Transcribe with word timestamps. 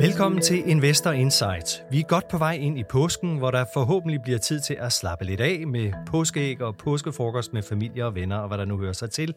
Velkommen 0.00 0.40
til 0.40 0.68
Investor 0.68 1.10
Insights. 1.10 1.82
Vi 1.90 2.00
er 2.00 2.04
godt 2.04 2.28
på 2.28 2.38
vej 2.38 2.52
ind 2.52 2.78
i 2.78 2.84
påsken, 2.84 3.38
hvor 3.38 3.50
der 3.50 3.64
forhåbentlig 3.74 4.22
bliver 4.22 4.38
tid 4.38 4.60
til 4.60 4.76
at 4.80 4.92
slappe 4.92 5.24
lidt 5.24 5.40
af 5.40 5.64
med 5.66 5.92
påskeæg 6.06 6.62
og 6.62 6.76
påskefrokost 6.76 7.52
med 7.52 7.62
familie 7.62 8.06
og 8.06 8.14
venner 8.14 8.36
og 8.36 8.48
hvad 8.48 8.58
der 8.58 8.64
nu 8.64 8.78
hører 8.78 8.92
sig 8.92 9.10
til. 9.10 9.34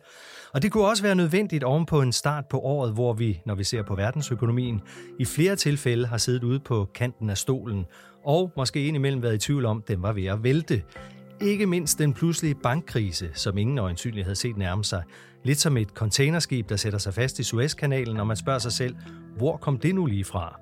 Og 0.53 0.61
det 0.61 0.71
kunne 0.71 0.87
også 0.87 1.03
være 1.03 1.15
nødvendigt 1.15 1.63
oven 1.63 1.85
på 1.85 2.01
en 2.01 2.11
start 2.11 2.45
på 2.45 2.59
året, 2.59 2.93
hvor 2.93 3.13
vi, 3.13 3.41
når 3.45 3.55
vi 3.55 3.63
ser 3.63 3.83
på 3.83 3.95
verdensøkonomien, 3.95 4.81
i 5.19 5.25
flere 5.25 5.55
tilfælde 5.55 6.07
har 6.07 6.17
siddet 6.17 6.43
ude 6.43 6.59
på 6.59 6.89
kanten 6.95 7.29
af 7.29 7.37
stolen 7.37 7.85
og 8.25 8.51
måske 8.57 8.87
indimellem 8.87 9.23
været 9.23 9.35
i 9.35 9.37
tvivl 9.37 9.65
om, 9.65 9.83
den 9.87 10.01
var 10.01 10.13
ved 10.13 10.25
at 10.25 10.43
vælte. 10.43 10.83
Ikke 11.41 11.65
mindst 11.65 11.99
den 11.99 12.13
pludselige 12.13 12.55
bankkrise, 12.55 13.29
som 13.33 13.57
ingen 13.57 13.77
øjensynligt 13.77 14.25
havde 14.25 14.35
set 14.35 14.57
nærme 14.57 14.83
sig. 14.83 15.03
Lidt 15.43 15.59
som 15.59 15.77
et 15.77 15.89
containerskib, 15.89 16.69
der 16.69 16.75
sætter 16.75 16.99
sig 16.99 17.13
fast 17.13 17.39
i 17.39 17.43
Suezkanalen, 17.43 18.19
og 18.19 18.27
man 18.27 18.37
spørger 18.37 18.59
sig 18.59 18.71
selv, 18.71 18.95
hvor 19.37 19.57
kom 19.57 19.77
det 19.77 19.95
nu 19.95 20.05
lige 20.05 20.25
fra? 20.25 20.59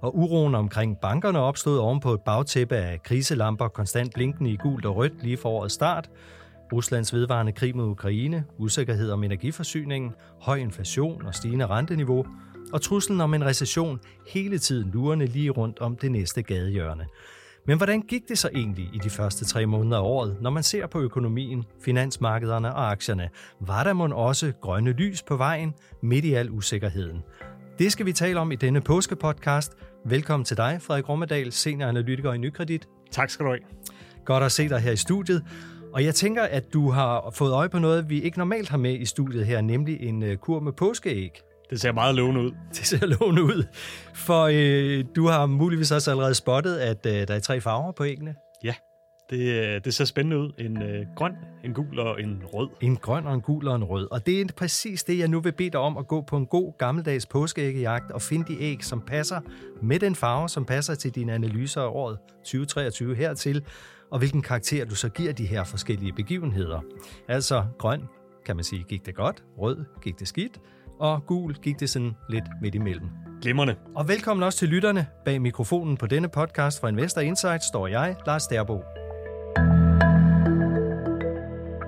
Og 0.00 0.18
uroen 0.18 0.54
omkring 0.54 0.98
bankerne 0.98 1.38
opstod 1.38 1.78
ovenpå 1.78 2.14
et 2.14 2.20
bagtæppe 2.20 2.76
af 2.76 3.02
kriselamper, 3.02 3.68
konstant 3.68 4.14
blinkende 4.14 4.50
i 4.50 4.56
gult 4.56 4.84
og 4.84 4.96
rødt 4.96 5.22
lige 5.22 5.36
for 5.36 5.48
årets 5.48 5.74
start. 5.74 6.10
Ruslands 6.72 7.14
vedvarende 7.14 7.52
krig 7.52 7.76
mod 7.76 7.86
Ukraine, 7.86 8.44
usikkerhed 8.58 9.10
om 9.10 9.24
energiforsyningen, 9.24 10.12
høj 10.40 10.56
inflation 10.56 11.26
og 11.26 11.34
stigende 11.34 11.66
renteniveau, 11.66 12.26
og 12.72 12.82
truslen 12.82 13.20
om 13.20 13.34
en 13.34 13.44
recession 13.44 14.00
hele 14.28 14.58
tiden 14.58 14.90
lurende 14.90 15.26
lige 15.26 15.50
rundt 15.50 15.78
om 15.78 15.96
det 15.96 16.12
næste 16.12 16.42
gadehjørne. 16.42 17.06
Men 17.66 17.76
hvordan 17.76 18.02
gik 18.02 18.28
det 18.28 18.38
så 18.38 18.48
egentlig 18.54 18.90
i 18.94 18.98
de 18.98 19.10
første 19.10 19.44
tre 19.44 19.66
måneder 19.66 19.96
af 19.96 20.02
året, 20.02 20.36
når 20.40 20.50
man 20.50 20.62
ser 20.62 20.86
på 20.86 21.00
økonomien, 21.00 21.64
finansmarkederne 21.84 22.74
og 22.74 22.90
aktierne? 22.90 23.28
Var 23.60 23.84
der 23.84 23.92
mon 23.92 24.12
også 24.12 24.52
grønne 24.60 24.92
lys 24.92 25.22
på 25.22 25.36
vejen 25.36 25.74
midt 26.02 26.24
i 26.24 26.34
al 26.34 26.50
usikkerheden? 26.50 27.22
Det 27.78 27.92
skal 27.92 28.06
vi 28.06 28.12
tale 28.12 28.40
om 28.40 28.52
i 28.52 28.56
denne 28.56 28.80
påskepodcast. 28.80 29.72
Velkommen 30.04 30.44
til 30.44 30.56
dig, 30.56 30.78
Frederik 30.82 31.08
Rommedal, 31.08 31.52
senioranalytiker 31.52 32.32
i 32.32 32.38
Nykredit. 32.38 32.88
Tak 33.10 33.30
skal 33.30 33.46
du 33.46 33.50
have. 33.50 33.60
Godt 34.24 34.44
at 34.44 34.52
se 34.52 34.68
dig 34.68 34.80
her 34.80 34.92
i 34.92 34.96
studiet. 34.96 35.44
Og 35.92 36.04
jeg 36.04 36.14
tænker, 36.14 36.42
at 36.42 36.72
du 36.72 36.90
har 36.90 37.30
fået 37.34 37.52
øje 37.52 37.68
på 37.68 37.78
noget, 37.78 38.10
vi 38.10 38.22
ikke 38.22 38.38
normalt 38.38 38.68
har 38.68 38.78
med 38.78 39.00
i 39.00 39.04
studiet 39.04 39.46
her, 39.46 39.60
nemlig 39.60 40.00
en 40.00 40.22
øh, 40.22 40.36
kur 40.36 40.60
med 40.60 40.72
påskeæg. 40.72 41.30
Det 41.72 41.80
ser 41.80 41.92
meget 41.92 42.14
lovende 42.14 42.40
ud. 42.40 42.50
Det 42.76 42.86
ser 42.86 43.06
lovende 43.06 43.42
ud. 43.42 43.66
For 44.14 44.50
øh, 44.52 45.04
du 45.16 45.26
har 45.26 45.46
muligvis 45.46 45.92
også 45.92 46.10
allerede 46.10 46.34
spottet, 46.34 46.76
at 46.76 47.06
øh, 47.06 47.28
der 47.28 47.34
er 47.34 47.40
tre 47.40 47.60
farver 47.60 47.92
på 47.92 48.04
æggene. 48.04 48.34
Ja, 48.64 48.74
det, 49.30 49.38
øh, 49.38 49.80
det 49.84 49.94
ser 49.94 50.04
spændende 50.04 50.38
ud. 50.38 50.52
En 50.58 50.82
øh, 50.82 51.06
grøn, 51.16 51.32
en 51.64 51.74
gul 51.74 51.98
og 51.98 52.22
en 52.22 52.42
rød. 52.44 52.68
En 52.80 52.96
grøn 52.96 53.26
og 53.26 53.34
en 53.34 53.40
gul 53.40 53.68
og 53.68 53.76
en 53.76 53.84
rød. 53.84 54.08
Og 54.10 54.26
det 54.26 54.40
er 54.40 54.44
præcis 54.56 55.04
det, 55.04 55.18
jeg 55.18 55.28
nu 55.28 55.40
vil 55.40 55.52
bede 55.52 55.70
dig 55.70 55.80
om 55.80 55.96
at 55.96 56.08
gå 56.08 56.20
på 56.20 56.36
en 56.36 56.46
god 56.46 56.78
gammeldags 56.78 57.26
påskeæggejagt 57.26 58.10
og 58.10 58.22
finde 58.22 58.54
de 58.54 58.60
æg, 58.60 58.84
som 58.84 59.00
passer 59.00 59.40
med 59.82 59.98
den 59.98 60.14
farve, 60.14 60.48
som 60.48 60.64
passer 60.64 60.94
til 60.94 61.14
dine 61.14 61.32
analyser 61.32 61.80
af 61.80 61.88
året 61.88 62.18
2023 62.44 63.14
hertil, 63.14 63.64
og 64.10 64.18
hvilken 64.18 64.42
karakter 64.42 64.84
du 64.84 64.94
så 64.94 65.08
giver 65.08 65.32
de 65.32 65.46
her 65.46 65.64
forskellige 65.64 66.12
begivenheder. 66.12 66.80
Altså 67.28 67.64
grøn, 67.78 68.02
kan 68.46 68.56
man 68.56 68.64
sige, 68.64 68.84
gik 68.88 69.06
det 69.06 69.14
godt, 69.14 69.44
rød 69.58 69.84
gik 70.02 70.18
det 70.18 70.28
skidt, 70.28 70.60
og 71.00 71.26
gul 71.26 71.54
gik 71.54 71.80
det 71.80 71.90
sådan 71.90 72.16
lidt 72.28 72.44
midt 72.62 72.74
imellem. 72.74 73.08
Glimrende. 73.42 73.76
Og 73.94 74.08
velkommen 74.08 74.42
også 74.44 74.58
til 74.58 74.68
lytterne. 74.68 75.06
Bag 75.24 75.42
mikrofonen 75.42 75.96
på 75.96 76.06
denne 76.06 76.28
podcast 76.28 76.80
fra 76.80 76.88
Investor 76.88 77.20
Insight 77.20 77.62
står 77.62 77.86
jeg, 77.86 78.16
Lars 78.26 78.46
Derbo. 78.46 78.82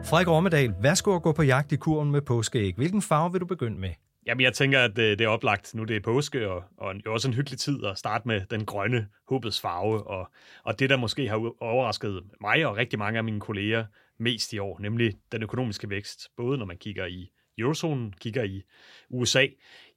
Frederik 0.05 0.29
Rommedal, 0.29 0.75
værsgo 0.81 1.17
at 1.17 1.23
gå 1.23 1.33
på 1.33 1.43
jagt 1.43 1.73
i 1.73 1.77
kurven 1.77 2.11
med 2.11 2.23
påskeæg. 2.23 2.75
Hvilken 2.77 3.03
farve 3.03 3.33
vil 3.33 3.41
du 3.41 3.47
begynde 3.47 3.81
med? 3.81 3.91
Jamen, 4.27 4.45
jeg 4.45 4.53
tænker, 4.53 4.81
at 4.81 4.97
det, 4.97 5.19
det 5.19 5.25
er 5.25 5.29
oplagt. 5.29 5.75
Nu 5.75 5.85
det 5.85 5.97
er 5.97 6.01
påske, 6.01 6.51
og, 6.51 6.65
og 6.79 6.95
jo 7.07 7.13
også 7.13 7.29
en 7.29 7.35
hyggelig 7.35 7.59
tid 7.59 7.85
at 7.85 7.99
starte 7.99 8.29
med 8.29 8.41
den 8.51 8.65
grønne 8.65 9.09
håbets 9.29 9.61
farve. 9.61 10.07
Og, 10.07 10.31
og 10.65 10.79
det, 10.79 10.91
der 10.91 10.97
måske 10.97 11.29
har 11.29 11.63
overrasket 11.63 12.23
mig 12.41 12.67
og 12.67 12.77
rigtig 12.77 12.99
mange 12.99 13.19
af 13.19 13.25
mine 13.25 13.41
kolleger 13.41 13.85
mest 14.19 14.53
i 14.53 14.59
år, 14.59 14.79
nemlig 14.81 15.15
den 15.33 15.43
økonomiske 15.43 15.91
vækst. 15.91 16.29
Både 16.37 16.59
når 16.59 16.67
man 16.67 16.77
kigger 16.77 17.07
i 17.07 17.31
eurozonen, 17.59 18.15
kigger 18.21 18.43
i 18.43 18.63
USA, 19.11 19.47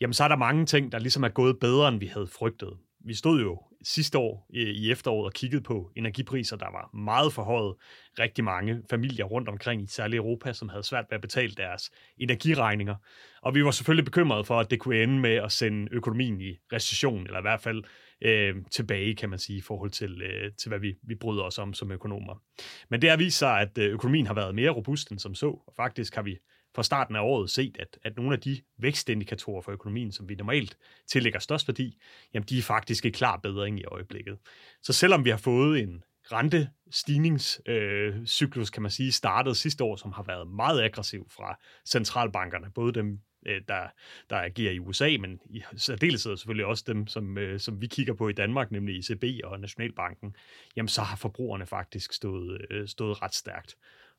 jamen 0.01 0.13
så 0.13 0.23
er 0.23 0.28
der 0.28 0.35
mange 0.35 0.66
ting, 0.66 0.91
der 0.91 1.00
ligesom 1.00 1.23
er 1.23 1.29
gået 1.29 1.59
bedre, 1.59 1.88
end 1.88 2.00
vi 2.00 2.06
havde 2.06 2.28
frygtet. 2.28 2.78
Vi 3.06 3.13
stod 3.13 3.41
jo 3.41 3.62
sidste 3.84 4.18
år 4.18 4.47
i 4.50 4.91
efteråret 4.91 5.25
og 5.25 5.34
kiggede 5.34 5.62
på 5.62 5.91
energipriser, 5.95 6.56
der 6.56 6.72
var 6.72 6.90
meget 6.97 7.34
forhøjet. 7.34 7.75
Rigtig 8.19 8.44
mange 8.44 8.81
familier 8.90 9.25
rundt 9.25 9.50
omkring, 9.50 9.81
i 9.84 9.88
særligt 9.88 10.19
Europa, 10.19 10.53
som 10.53 10.69
havde 10.69 10.84
svært 10.84 11.06
ved 11.09 11.16
at 11.16 11.22
betale 11.22 11.53
deres 11.53 11.91
energiregninger. 12.18 12.95
Og 13.41 13.56
vi 13.56 13.66
var 13.66 13.72
selvfølgelig 13.72 14.06
bekymrede 14.06 14.44
for, 14.44 14.59
at 14.59 14.72
det 14.72 14.79
kunne 14.79 15.03
ende 15.03 15.19
med 15.19 15.35
at 15.35 15.51
sende 15.51 15.88
økonomien 15.91 16.41
i 16.41 16.57
recession, 16.74 17.25
eller 17.25 17.39
i 17.39 17.41
hvert 17.41 17.62
fald 17.62 17.84
øh, 18.22 18.56
tilbage, 18.72 19.16
kan 19.16 19.29
man 19.29 19.39
sige, 19.39 19.57
i 19.57 19.62
forhold 19.62 19.91
til, 19.91 20.22
øh, 20.22 20.51
til 20.57 20.69
hvad 20.69 20.79
vi, 20.79 20.95
vi 21.03 21.16
bryder 21.16 21.44
os 21.44 21.57
om 21.57 21.74
som 21.74 21.91
økonomer. 21.91 22.41
Men 22.89 23.01
det 23.01 23.09
har 23.09 23.18
vist 23.18 23.38
sig, 23.38 23.62
at 23.62 23.78
øh, 23.78 23.94
økonomien 23.94 24.28
har 24.28 24.34
været 24.34 24.56
mere 24.56 24.69
robust 24.69 25.12
end 25.12 25.19
som 25.19 25.35
så, 25.35 25.47
og 25.47 25.74
faktisk 25.75 26.16
har 26.16 26.22
vi 26.22 26.38
fra 26.75 26.83
starten 26.83 27.16
af 27.16 27.19
året 27.19 27.50
set, 27.50 27.78
at, 27.79 27.97
at 28.03 28.17
nogle 28.17 28.33
af 28.33 28.39
de 28.39 28.61
vækstindikatorer 28.78 29.61
for 29.61 29.72
økonomien, 29.72 30.11
som 30.11 30.29
vi 30.29 30.35
normalt 30.35 30.78
tillægger 31.07 31.39
størst 31.39 31.67
værdi, 31.67 31.97
jamen 32.33 32.45
de 32.50 32.57
er 32.57 32.61
faktisk 32.61 33.05
i 33.05 33.09
klar 33.09 33.38
bedring 33.38 33.79
i 33.79 33.83
øjeblikket. 33.83 34.38
Så 34.83 34.94
selvom 34.94 35.25
vi 35.25 35.29
har 35.29 35.38
fået 35.38 35.79
en 35.79 36.03
rentestigningscyklus, 36.31 38.69
øh, 38.69 38.73
kan 38.73 38.81
man 38.81 38.91
sige, 38.91 39.11
startet 39.11 39.57
sidste 39.57 39.83
år, 39.83 39.95
som 39.95 40.11
har 40.11 40.23
været 40.23 40.47
meget 40.47 40.81
aggressiv 40.81 41.29
fra 41.29 41.59
centralbankerne, 41.85 42.72
både 42.75 42.94
dem, 42.94 43.19
øh, 43.45 43.61
der, 43.67 43.88
der 44.29 44.35
agerer 44.35 44.72
i 44.72 44.79
USA, 44.79 45.17
men 45.19 45.39
i 45.50 45.63
særdeleshed 45.77 46.38
selvfølgelig 46.38 46.66
også 46.66 46.83
dem, 46.88 47.07
som, 47.07 47.38
øh, 47.38 47.59
som 47.59 47.81
vi 47.81 47.88
kigger 47.88 48.13
på 48.13 48.29
i 48.29 48.33
Danmark, 48.33 48.72
nemlig 48.72 49.00
ECB 49.00 49.23
og 49.44 49.59
Nationalbanken, 49.59 50.35
jamen 50.75 50.89
så 50.89 51.01
har 51.01 51.16
forbrugerne 51.16 51.66
faktisk 51.66 52.13
stået, 52.13 52.66
øh, 52.69 52.88
stået 52.88 53.22
ret 53.22 53.35
stærkt. 53.35 53.77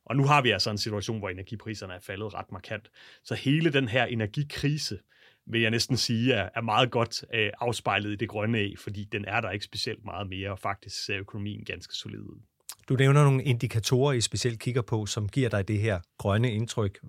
Og 0.09 0.15
nu 0.15 0.25
har 0.25 0.41
vi 0.41 0.49
altså 0.49 0.71
en 0.71 0.77
situation, 0.77 1.19
hvor 1.19 1.29
energipriserne 1.29 1.93
er 1.93 1.99
faldet 1.99 2.33
ret 2.33 2.51
markant. 2.51 2.91
Så 3.23 3.35
hele 3.35 3.73
den 3.73 3.87
her 3.87 4.05
energikrise, 4.05 4.99
vil 5.45 5.61
jeg 5.61 5.71
næsten 5.71 5.97
sige, 5.97 6.33
er, 6.33 6.49
er 6.55 6.61
meget 6.61 6.91
godt 6.91 7.25
øh, 7.33 7.51
afspejlet 7.59 8.11
i 8.11 8.15
det 8.15 8.29
grønne 8.29 8.57
af, 8.57 8.73
fordi 8.77 9.03
den 9.03 9.25
er 9.25 9.41
der 9.41 9.51
ikke 9.51 9.65
specielt 9.65 10.05
meget 10.05 10.29
mere, 10.29 10.51
og 10.51 10.59
faktisk 10.59 11.05
ser 11.05 11.17
økonomien 11.19 11.65
ganske 11.65 11.93
solid 11.93 12.19
ud. 12.19 12.41
Du 12.89 12.93
nævner 12.93 13.23
nogle 13.23 13.43
indikatorer, 13.43 14.13
I 14.13 14.21
specielt 14.21 14.59
kigger 14.59 14.81
på, 14.81 15.05
som 15.05 15.29
giver 15.29 15.49
dig 15.49 15.67
det 15.67 15.79
her 15.79 15.99
grønne 16.17 16.51
indtryk. 16.51 16.99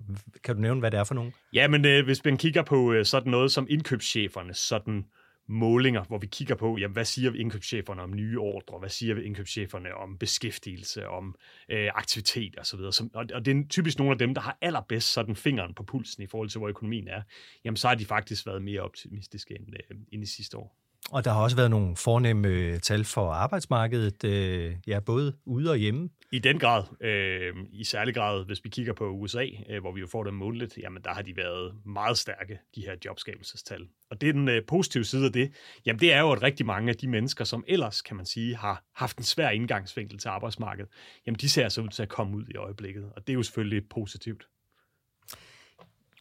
Kan 0.43 0.55
du 0.55 0.61
nævne, 0.61 0.79
hvad 0.79 0.91
det 0.91 0.99
er 0.99 1.03
for 1.03 1.13
nogle? 1.13 1.31
Ja, 1.53 1.67
men 1.67 1.85
øh, 1.85 2.05
hvis 2.05 2.25
man 2.25 2.37
kigger 2.37 2.63
på 2.63 2.93
øh, 2.93 3.05
sådan 3.05 3.31
noget 3.31 3.51
som 3.51 3.67
indkøbscheferne, 3.69 4.53
sådan 4.53 5.05
målinger, 5.51 6.03
hvor 6.03 6.17
vi 6.17 6.27
kigger 6.27 6.55
på, 6.55 6.77
jamen, 6.77 6.93
hvad 6.93 7.05
siger 7.05 7.33
indkøbscheferne 7.33 8.01
om 8.01 8.13
nye 8.13 8.39
ordre, 8.39 8.79
hvad 8.79 8.89
siger 8.89 9.21
indkøbscheferne 9.21 9.95
om 9.95 10.17
beskæftigelse, 10.17 11.07
om 11.07 11.35
øh, 11.69 11.89
aktivitet 11.95 12.59
osv. 12.59 12.79
Og, 12.79 12.93
og, 13.13 13.25
og 13.33 13.45
det 13.45 13.57
er 13.57 13.63
typisk 13.69 13.97
nogle 13.97 14.11
af 14.11 14.17
dem, 14.17 14.33
der 14.33 14.41
har 14.41 14.57
allerbedst 14.61 15.13
sådan 15.13 15.35
fingeren 15.35 15.73
på 15.73 15.83
pulsen 15.83 16.23
i 16.23 16.27
forhold 16.27 16.49
til, 16.49 16.57
hvor 16.57 16.67
økonomien 16.67 17.07
er, 17.07 17.21
jamen 17.65 17.77
så 17.77 17.87
har 17.87 17.95
de 17.95 18.05
faktisk 18.05 18.45
været 18.45 18.61
mere 18.61 18.81
optimistiske 18.81 19.55
end, 19.59 19.67
øh, 19.73 19.97
end 20.11 20.23
i 20.23 20.25
sidste 20.25 20.57
år. 20.57 20.77
Og 21.11 21.25
der 21.25 21.33
har 21.33 21.41
også 21.41 21.55
været 21.55 21.69
nogle 21.69 21.95
fornemme 21.95 22.77
tal 22.77 23.03
for 23.03 23.31
arbejdsmarkedet, 23.31 24.23
øh, 24.23 24.75
ja, 24.87 24.99
både 24.99 25.33
ude 25.45 25.71
og 25.71 25.77
hjemme. 25.77 26.09
I 26.33 26.39
den 26.39 26.59
grad, 26.59 26.83
øh, 27.01 27.53
i 27.71 27.83
særlig 27.83 28.13
grad, 28.13 28.45
hvis 28.45 28.63
vi 28.63 28.69
kigger 28.69 28.93
på 28.93 29.09
USA, 29.09 29.45
øh, 29.69 29.81
hvor 29.81 29.91
vi 29.91 29.99
jo 29.99 30.07
får 30.07 30.23
dem 30.23 30.33
månedligt, 30.33 30.77
jamen 30.77 31.03
der 31.03 31.13
har 31.13 31.21
de 31.21 31.37
været 31.37 31.75
meget 31.85 32.17
stærke, 32.17 32.59
de 32.75 32.81
her 32.81 32.95
jobskabelsestal. 33.05 33.87
Og 34.09 34.21
det 34.21 34.29
er 34.29 34.33
den 34.33 34.49
øh, 34.49 34.65
positive 34.67 35.03
side 35.03 35.25
af 35.25 35.31
det, 35.31 35.51
jamen 35.85 35.99
det 35.99 36.13
er 36.13 36.19
jo, 36.19 36.31
at 36.31 36.41
rigtig 36.41 36.65
mange 36.65 36.89
af 36.89 36.95
de 36.95 37.07
mennesker, 37.07 37.43
som 37.43 37.63
ellers, 37.67 38.01
kan 38.01 38.17
man 38.17 38.25
sige, 38.25 38.55
har 38.55 38.83
haft 38.95 39.17
en 39.17 39.23
svær 39.23 39.49
indgangsvinkel 39.49 40.17
til 40.17 40.29
arbejdsmarkedet, 40.29 40.91
jamen 41.25 41.37
de 41.39 41.49
ser 41.49 41.69
så 41.69 41.81
ud 41.81 41.89
til 41.89 42.03
at 42.03 42.09
komme 42.09 42.37
ud 42.37 42.45
i 42.49 42.55
øjeblikket, 42.55 43.11
og 43.15 43.27
det 43.27 43.33
er 43.33 43.37
jo 43.37 43.43
selvfølgelig 43.43 43.89
positivt. 43.89 44.47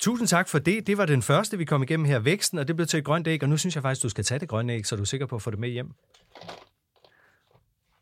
Tusind 0.01 0.29
tak 0.29 0.49
for 0.49 0.59
det. 0.59 0.87
Det 0.87 0.99
var 0.99 1.07
den 1.07 1.23
første, 1.23 1.59
vi 1.59 1.65
kom 1.65 1.83
igennem 1.83 2.07
her, 2.07 2.19
væksten, 2.19 2.59
og 2.59 2.69
det 2.69 2.77
blev 2.77 2.87
til 2.87 2.99
et 2.99 3.05
grønt 3.05 3.29
æg, 3.29 3.43
og 3.43 3.49
nu 3.49 3.57
synes 3.57 3.75
jeg 3.75 3.83
faktisk, 3.83 4.03
du 4.03 4.09
skal 4.09 4.25
tage 4.25 4.39
det 4.39 4.49
grønne 4.49 4.73
æg, 4.73 4.87
så 4.87 4.97
du 4.97 5.03
er 5.03 5.07
sikker 5.07 5.27
på 5.27 5.37
at 5.37 5.43
få 5.43 5.51
det 5.51 5.59
med 5.59 5.69
hjem. 5.69 5.93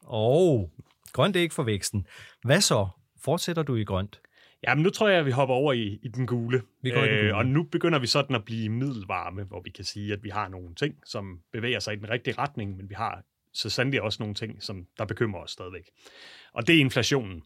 Og 0.00 0.70
grønt 1.18 1.36
æg 1.36 1.52
for 1.52 1.62
væksten. 1.62 2.06
Hvad 2.44 2.60
så? 2.60 2.88
Fortsætter 3.24 3.62
du 3.62 3.76
i 3.76 3.84
grønt? 3.84 4.20
Jamen, 4.66 4.82
nu 4.82 4.90
tror 4.90 5.08
jeg, 5.08 5.18
at 5.18 5.26
vi 5.26 5.30
hopper 5.30 5.54
over 5.54 5.72
i, 5.72 5.98
i 6.02 6.08
den 6.08 6.26
gule. 6.26 6.62
Vi 6.82 6.90
går 6.90 7.04
i 7.04 7.08
den 7.08 7.16
gule. 7.16 7.28
Øh, 7.28 7.36
og 7.36 7.46
nu 7.46 7.62
begynder 7.62 7.98
vi 7.98 8.06
sådan 8.06 8.36
at 8.36 8.44
blive 8.44 8.68
middelvarme, 8.68 9.42
hvor 9.42 9.60
vi 9.60 9.70
kan 9.70 9.84
sige, 9.84 10.12
at 10.12 10.24
vi 10.24 10.28
har 10.28 10.48
nogle 10.48 10.74
ting, 10.74 10.94
som 11.04 11.40
bevæger 11.52 11.80
sig 11.80 11.94
i 11.94 11.96
den 11.96 12.10
rigtige 12.10 12.34
retning, 12.38 12.76
men 12.76 12.88
vi 12.88 12.94
har 12.94 13.22
så 13.52 13.70
sandelig 13.70 14.02
også 14.02 14.22
nogle 14.22 14.34
ting, 14.34 14.62
som 14.62 14.86
der 14.98 15.04
bekymrer 15.04 15.42
os 15.42 15.50
stadigvæk. 15.50 15.90
Og 16.52 16.66
det 16.66 16.76
er 16.76 16.80
inflationen. 16.80 17.42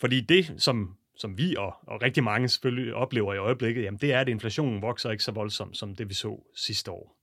Fordi 0.00 0.20
det, 0.20 0.54
som 0.58 0.96
som 1.16 1.38
vi 1.38 1.56
og, 1.56 1.74
og 1.86 2.02
rigtig 2.02 2.24
mange 2.24 2.48
selvfølgelig 2.48 2.94
oplever 2.94 3.34
i 3.34 3.38
øjeblikket, 3.38 3.82
jamen 3.82 4.00
det 4.00 4.12
er, 4.12 4.20
at 4.20 4.28
inflationen 4.28 4.82
vokser 4.82 5.10
ikke 5.10 5.24
så 5.24 5.32
voldsomt 5.32 5.76
som 5.76 5.94
det, 5.94 6.08
vi 6.08 6.14
så 6.14 6.50
sidste 6.56 6.90
år. 6.90 7.16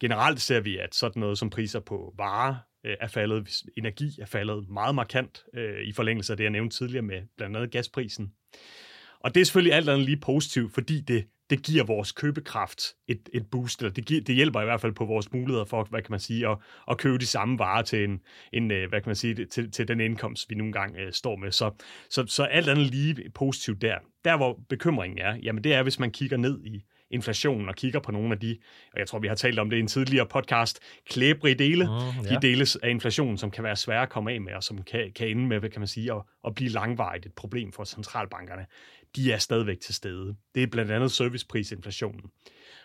Generelt 0.00 0.40
ser 0.40 0.60
vi, 0.60 0.78
at 0.78 0.94
sådan 0.94 1.20
noget 1.20 1.38
som 1.38 1.50
priser 1.50 1.80
på 1.80 2.14
varer 2.16 2.54
øh, 2.84 2.96
er 3.00 3.08
faldet, 3.08 3.48
energi 3.76 4.18
er 4.20 4.26
faldet 4.26 4.68
meget 4.68 4.94
markant 4.94 5.44
øh, 5.54 5.82
i 5.84 5.92
forlængelse 5.92 6.32
af 6.32 6.36
det, 6.36 6.44
jeg 6.44 6.50
nævnte 6.50 6.76
tidligere 6.76 7.02
med 7.02 7.22
blandt 7.36 7.56
andet 7.56 7.70
gasprisen. 7.70 8.32
Og 9.20 9.34
det 9.34 9.40
er 9.40 9.44
selvfølgelig 9.44 9.74
alt 9.74 9.88
andet 9.88 10.06
lige 10.06 10.20
positivt, 10.20 10.74
fordi 10.74 11.00
det 11.00 11.24
det 11.50 11.62
giver 11.62 11.84
vores 11.84 12.12
købekraft 12.12 12.82
et, 13.08 13.28
et 13.32 13.46
boost, 13.50 13.80
eller 13.80 13.92
det, 13.92 14.06
giver, 14.06 14.20
det 14.20 14.34
hjælper 14.34 14.60
i 14.60 14.64
hvert 14.64 14.80
fald 14.80 14.92
på 14.92 15.04
vores 15.04 15.32
muligheder 15.32 15.64
for, 15.64 15.84
hvad 15.84 16.02
kan 16.02 16.10
man 16.10 16.20
sige, 16.20 16.48
at, 16.48 16.58
at 16.90 16.98
købe 16.98 17.18
de 17.18 17.26
samme 17.26 17.58
varer 17.58 17.82
til, 17.82 18.04
en, 18.04 18.20
en, 18.52 18.70
øh, 18.70 18.88
hvad 18.88 19.00
kan 19.00 19.08
man 19.08 19.16
sige, 19.16 19.46
til, 19.46 19.70
til 19.70 19.88
den 19.88 20.00
indkomst, 20.00 20.50
vi 20.50 20.54
nogle 20.54 20.72
gange 20.72 21.00
uh, 21.00 21.06
øh, 21.06 21.12
står 21.12 21.36
med. 21.36 21.52
Så, 21.52 21.70
så, 22.10 22.26
så 22.26 22.44
alt 22.44 22.68
andet 22.68 22.86
lige 22.86 23.30
positivt 23.34 23.82
der. 23.82 23.98
Der, 24.24 24.36
hvor 24.36 24.60
bekymringen 24.68 25.18
er, 25.18 25.36
jamen 25.42 25.64
det 25.64 25.74
er, 25.74 25.82
hvis 25.82 25.98
man 25.98 26.10
kigger 26.10 26.36
ned 26.36 26.64
i 26.64 26.84
inflationen 27.10 27.68
og 27.68 27.74
kigger 27.74 28.00
på 28.00 28.12
nogle 28.12 28.32
af 28.32 28.40
de, 28.40 28.58
og 28.92 28.98
jeg 28.98 29.06
tror, 29.06 29.18
vi 29.18 29.28
har 29.28 29.34
talt 29.34 29.58
om 29.58 29.70
det 29.70 29.76
i 29.76 29.80
en 29.80 29.86
tidligere 29.86 30.26
podcast, 30.26 30.80
klæbrige 31.10 31.54
dele, 31.54 31.84
mm, 31.84 32.24
ja. 32.24 32.34
de 32.34 32.38
deles 32.42 32.76
af 32.76 32.90
inflationen, 32.90 33.38
som 33.38 33.50
kan 33.50 33.64
være 33.64 33.76
svære 33.76 34.02
at 34.02 34.08
komme 34.08 34.32
af 34.32 34.40
med, 34.40 34.52
og 34.52 34.62
som 34.62 34.82
kan, 34.82 35.12
kan 35.16 35.28
ende 35.28 35.46
med, 35.46 35.58
hvad 35.58 35.70
kan 35.70 35.80
man 35.80 35.88
sige, 35.88 36.12
at, 36.12 36.22
at 36.46 36.54
blive 36.54 36.70
langvarigt 36.70 37.26
et 37.26 37.32
problem 37.32 37.72
for 37.72 37.84
centralbankerne. 37.84 38.66
De 39.16 39.32
er 39.32 39.38
stadigvæk 39.38 39.80
til 39.80 39.94
stede. 39.94 40.36
Det 40.54 40.62
er 40.62 40.66
blandt 40.66 40.90
andet 40.90 41.12
serviceprisinflationen. 41.12 42.30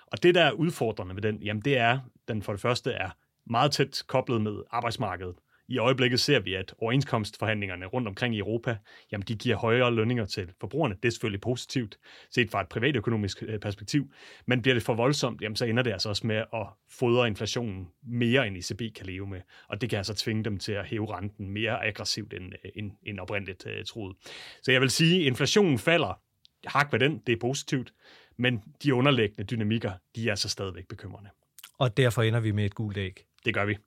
Og 0.08 0.24
det, 0.24 0.36
der 0.36 0.44
er 0.44 0.52
udfordrende 0.52 1.16
ved 1.16 1.22
den, 1.22 1.44
jamen 1.44 1.62
det 1.62 1.78
er, 1.78 2.00
den 2.28 2.42
for 2.42 2.52
det 2.54 2.62
første 2.62 2.92
er 2.92 3.10
meget 3.46 3.72
tæt 3.72 4.04
koblet 4.08 4.42
med 4.42 4.64
arbejdsmarkedet. 4.72 5.36
I 5.68 5.78
øjeblikket 5.78 6.20
ser 6.20 6.40
vi, 6.40 6.54
at 6.54 6.74
overenskomstforhandlingerne 6.78 7.86
rundt 7.86 8.08
omkring 8.08 8.36
i 8.36 8.40
Europa, 8.40 8.78
jamen 9.12 9.26
de 9.28 9.36
giver 9.36 9.56
højere 9.56 9.94
lønninger 9.94 10.26
til 10.26 10.52
forbrugerne. 10.60 10.96
Det 10.96 11.08
er 11.08 11.12
selvfølgelig 11.12 11.42
positivt, 11.42 11.98
set 12.32 12.52
fra 12.52 12.62
et 12.62 12.68
privatøkonomisk 12.68 13.44
øh, 13.48 13.60
perspektiv. 13.60 14.12
Men 14.46 14.62
bliver 14.62 14.74
det 14.74 14.84
for 14.84 14.94
voldsomt, 14.94 15.42
jamen 15.42 15.56
så 15.56 15.66
ender 15.66 15.84
det 15.84 15.92
altså 15.92 16.10
også 16.10 16.28
med 16.28 16.36
at 16.36 16.68
fodre 16.90 17.28
inflationen 17.28 17.88
mere, 18.04 18.48
end 18.48 18.58
ECB 18.58 18.96
kan 18.96 19.06
leve 19.06 19.28
med. 19.28 19.42
Og 19.68 19.82
det 19.82 19.90
kan 19.90 19.98
altså 19.98 20.14
tvinge 20.14 20.44
dem 20.44 20.58
til 20.58 20.72
at 20.72 20.86
hæve 20.86 21.18
renten 21.18 21.50
mere 21.50 21.86
aggressivt 21.86 22.34
end, 22.34 22.54
øh, 22.66 22.72
end, 22.76 22.92
end 23.04 23.20
oprindeligt 23.20 23.66
uh, 23.66 23.72
troet. 23.88 24.16
Så 24.62 24.72
jeg 24.72 24.82
vil 24.82 24.90
sige, 24.90 25.22
at 25.22 25.28
inflationen 25.28 25.80
falder. 25.80 26.20
Hak 26.68 26.92
ved 26.92 27.00
den, 27.00 27.22
det 27.28 27.34
er 27.34 27.40
positivt. 27.40 27.94
Men 28.38 28.64
de 28.84 28.94
underliggende 28.94 29.44
dynamikker, 29.44 29.92
de 30.16 30.28
er 30.28 30.32
altså 30.32 30.50
stadigvæk 30.50 30.88
bekymrende. 30.88 31.30
Og 31.78 31.98
derfor 31.98 32.22
ender 32.22 32.40
vi 32.40 32.52
med 32.52 32.66
et 32.66 32.76
gult 32.76 32.98
æg. 32.98 33.26
Det 33.46 33.54
gør 33.54 33.66
vi. 33.66 33.78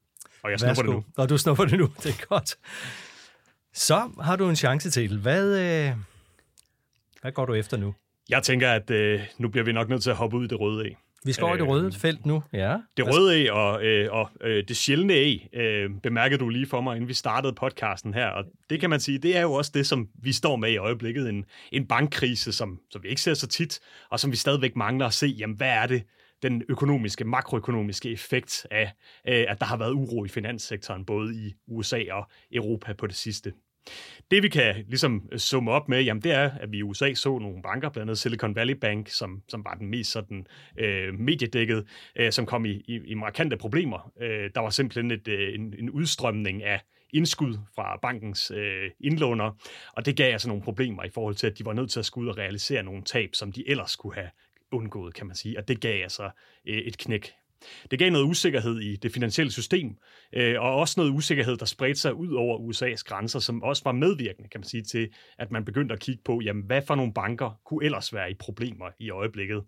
Og 0.42 0.50
jeg 0.50 0.60
snupper 0.60 0.82
det 0.82 0.90
nu. 0.90 1.04
Og 1.16 1.28
du 1.28 1.38
snupper 1.38 1.64
det 1.64 1.78
nu, 1.78 1.90
det 2.02 2.10
er 2.10 2.26
godt. 2.26 2.54
Så 3.74 4.10
har 4.20 4.36
du 4.36 4.48
en 4.48 4.56
chance 4.56 4.90
til. 4.90 5.18
Hvad, 5.18 5.58
øh, 5.58 5.92
hvad 7.20 7.32
går 7.32 7.46
du 7.46 7.54
efter 7.54 7.76
nu? 7.76 7.94
Jeg 8.28 8.42
tænker, 8.42 8.72
at 8.72 8.90
øh, 8.90 9.20
nu 9.38 9.48
bliver 9.48 9.64
vi 9.64 9.72
nok 9.72 9.88
nødt 9.88 10.02
til 10.02 10.10
at 10.10 10.16
hoppe 10.16 10.36
ud 10.36 10.44
i 10.44 10.48
det 10.48 10.60
røde 10.60 10.86
æg. 10.86 10.96
Vi 11.24 11.32
skal 11.32 11.44
over 11.44 11.54
i 11.54 11.58
det 11.58 11.68
røde 11.68 11.86
øh, 11.86 11.92
felt 11.92 12.26
nu, 12.26 12.42
ja. 12.52 12.76
Det 12.96 13.06
røde 13.06 13.36
æg 13.36 13.52
og, 13.52 13.84
øh, 13.84 14.12
og 14.12 14.30
øh, 14.40 14.64
det 14.68 14.76
sjældne 14.76 15.12
æg, 15.12 15.48
øh, 15.52 15.90
bemærkede 16.02 16.38
du 16.38 16.48
lige 16.48 16.66
for 16.66 16.80
mig, 16.80 16.96
inden 16.96 17.08
vi 17.08 17.14
startede 17.14 17.52
podcasten 17.52 18.14
her. 18.14 18.26
Og 18.26 18.44
det 18.70 18.80
kan 18.80 18.90
man 18.90 19.00
sige, 19.00 19.18
det 19.18 19.36
er 19.36 19.40
jo 19.40 19.52
også 19.52 19.70
det, 19.74 19.86
som 19.86 20.08
vi 20.22 20.32
står 20.32 20.56
med 20.56 20.70
i 20.70 20.76
øjeblikket. 20.76 21.28
En, 21.28 21.44
en 21.72 21.86
bankkrise, 21.86 22.52
som, 22.52 22.80
som 22.90 23.02
vi 23.02 23.08
ikke 23.08 23.20
ser 23.20 23.34
så 23.34 23.46
tit, 23.46 23.80
og 24.10 24.20
som 24.20 24.30
vi 24.30 24.36
stadigvæk 24.36 24.76
mangler 24.76 25.06
at 25.06 25.14
se, 25.14 25.26
jamen 25.26 25.56
hvad 25.56 25.68
er 25.68 25.86
det, 25.86 26.02
den 26.42 26.62
økonomiske, 26.68 27.24
makroøkonomiske 27.24 28.12
effekt 28.12 28.66
af, 28.70 28.92
at 29.24 29.60
der 29.60 29.66
har 29.66 29.76
været 29.76 29.92
uro 29.92 30.24
i 30.24 30.28
finanssektoren, 30.28 31.04
både 31.04 31.34
i 31.34 31.54
USA 31.66 32.02
og 32.10 32.26
Europa 32.52 32.92
på 32.92 33.06
det 33.06 33.16
sidste. 33.16 33.52
Det 34.30 34.42
vi 34.42 34.48
kan 34.48 34.84
ligesom 34.88 35.28
øh, 35.32 35.38
summe 35.38 35.70
op 35.70 35.88
med, 35.88 36.02
jamen 36.02 36.22
det 36.22 36.32
er, 36.32 36.50
at 36.60 36.72
vi 36.72 36.78
i 36.78 36.82
USA 36.82 37.14
så 37.14 37.38
nogle 37.38 37.62
banker, 37.62 37.88
blandt 37.88 38.10
andet 38.10 38.18
Silicon 38.18 38.54
Valley 38.54 38.74
Bank, 38.74 39.08
som, 39.08 39.42
som 39.48 39.64
var 39.64 39.74
den 39.74 39.86
mest 39.86 40.10
sådan 40.10 40.46
øh, 40.78 41.14
mediedækket, 41.14 41.86
øh, 42.16 42.32
som 42.32 42.46
kom 42.46 42.64
i, 42.64 42.70
i, 42.70 43.00
i 43.06 43.14
markante 43.14 43.56
problemer. 43.56 44.12
Øh, 44.20 44.50
der 44.54 44.60
var 44.60 44.70
simpelthen 44.70 45.10
et, 45.10 45.28
øh, 45.28 45.54
en, 45.54 45.74
en 45.78 45.90
udstrømning 45.90 46.62
af 46.62 46.80
indskud 47.12 47.58
fra 47.74 47.98
bankens 48.02 48.50
øh, 48.50 48.90
indlåner, 49.00 49.50
og 49.92 50.06
det 50.06 50.16
gav 50.16 50.32
altså 50.32 50.48
nogle 50.48 50.62
problemer 50.62 51.04
i 51.04 51.10
forhold 51.10 51.34
til, 51.34 51.46
at 51.46 51.58
de 51.58 51.64
var 51.64 51.72
nødt 51.72 51.90
til 51.90 51.98
at 51.98 52.06
skulle 52.06 52.24
ud 52.24 52.30
og 52.30 52.38
realisere 52.38 52.82
nogle 52.82 53.02
tab, 53.02 53.30
som 53.32 53.52
de 53.52 53.68
ellers 53.68 53.90
skulle 53.90 54.14
have 54.14 54.30
undgået, 54.72 55.14
kan 55.14 55.26
man 55.26 55.36
sige. 55.36 55.58
Og 55.58 55.68
det 55.68 55.80
gav 55.80 56.02
altså 56.02 56.30
øh, 56.66 56.78
et 56.78 56.98
knæk. 56.98 57.32
Det 57.90 57.98
gav 57.98 58.10
noget 58.10 58.24
usikkerhed 58.24 58.80
i 58.80 58.96
det 58.96 59.12
finansielle 59.12 59.52
system, 59.52 59.96
øh, 60.32 60.60
og 60.60 60.74
også 60.74 61.00
noget 61.00 61.12
usikkerhed, 61.12 61.56
der 61.56 61.66
spredte 61.66 62.00
sig 62.00 62.14
ud 62.14 62.32
over 62.32 62.58
USA's 62.58 63.02
grænser, 63.04 63.38
som 63.38 63.62
også 63.62 63.84
var 63.84 63.92
medvirkende, 63.92 64.48
kan 64.48 64.60
man 64.60 64.68
sige, 64.68 64.82
til, 64.82 65.08
at 65.38 65.50
man 65.50 65.64
begyndte 65.64 65.92
at 65.92 66.00
kigge 66.00 66.22
på, 66.24 66.40
jamen, 66.44 66.64
hvad 66.64 66.82
for 66.82 66.94
nogle 66.94 67.12
banker 67.14 67.60
kunne 67.64 67.84
ellers 67.84 68.14
være 68.14 68.30
i 68.30 68.34
problemer 68.34 68.86
i 68.98 69.10
øjeblikket. 69.10 69.64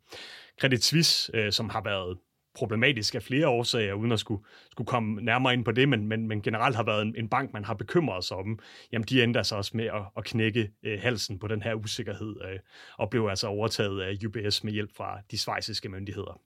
Credit 0.61 0.85
Suisse, 0.85 1.37
øh, 1.37 1.53
som 1.53 1.69
har 1.69 1.83
været 1.83 2.19
problematisk 2.61 3.15
af 3.15 3.23
flere 3.23 3.49
årsager, 3.49 3.95
uden 3.95 4.13
at 4.13 4.21
skulle, 4.21 4.43
skulle 4.71 4.87
komme 4.87 5.23
nærmere 5.23 5.53
ind 5.53 5.65
på 5.65 5.73
det, 5.73 5.89
men, 5.89 6.07
men, 6.07 6.29
men 6.29 6.43
generelt 6.43 6.77
har 6.77 6.83
været 6.83 7.03
en, 7.03 7.15
en 7.19 7.29
bank, 7.29 7.53
man 7.53 7.65
har 7.65 7.75
bekymret 7.75 8.25
sig 8.25 8.37
om, 8.37 8.59
jamen 8.93 9.07
de 9.07 9.23
endte 9.23 9.39
altså 9.39 9.57
også 9.57 9.71
med 9.75 9.85
at, 9.85 10.03
at 10.17 10.25
knække 10.25 10.71
øh, 10.83 10.99
halsen 11.03 11.39
på 11.39 11.49
den 11.49 11.63
her 11.63 11.75
usikkerhed, 11.75 12.37
øh, 12.45 12.59
og 12.99 13.11
blev 13.11 13.27
altså 13.31 13.47
overtaget 13.47 14.01
af 14.03 14.27
UBS 14.27 14.65
med 14.65 14.73
hjælp 14.73 14.97
fra 14.97 15.19
de 15.31 15.39
svejsiske 15.39 15.89
myndigheder. 15.89 16.41